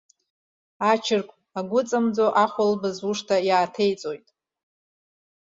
[0.91, 4.27] Ачыргә агәыҵамӡо, ахәылԥаз уашҭа иааҭеиҵоит.